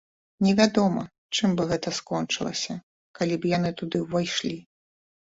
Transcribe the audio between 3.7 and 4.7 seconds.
туды ўвайшлі.